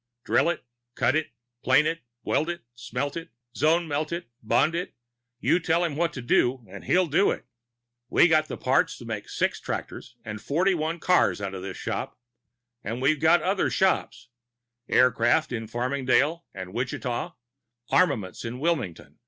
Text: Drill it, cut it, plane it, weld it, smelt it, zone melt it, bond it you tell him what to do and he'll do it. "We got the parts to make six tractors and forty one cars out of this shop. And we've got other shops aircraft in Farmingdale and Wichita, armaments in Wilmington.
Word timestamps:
Drill 0.23 0.49
it, 0.49 0.63
cut 0.95 1.15
it, 1.15 1.29
plane 1.63 1.85
it, 1.85 2.01
weld 2.23 2.49
it, 2.49 2.63
smelt 2.73 3.15
it, 3.15 3.29
zone 3.55 3.87
melt 3.87 4.11
it, 4.11 4.25
bond 4.41 4.73
it 4.73 4.95
you 5.39 5.59
tell 5.59 5.83
him 5.83 5.95
what 5.95 6.11
to 6.13 6.23
do 6.23 6.65
and 6.67 6.85
he'll 6.85 7.05
do 7.05 7.29
it. 7.29 7.45
"We 8.09 8.27
got 8.27 8.47
the 8.47 8.57
parts 8.57 8.97
to 8.97 9.05
make 9.05 9.29
six 9.29 9.59
tractors 9.59 10.15
and 10.25 10.41
forty 10.41 10.73
one 10.73 10.99
cars 10.99 11.39
out 11.39 11.53
of 11.53 11.61
this 11.61 11.77
shop. 11.77 12.17
And 12.83 12.99
we've 12.99 13.19
got 13.19 13.43
other 13.43 13.69
shops 13.69 14.29
aircraft 14.89 15.51
in 15.51 15.67
Farmingdale 15.67 16.45
and 16.51 16.73
Wichita, 16.73 17.33
armaments 17.91 18.43
in 18.43 18.59
Wilmington. 18.59 19.19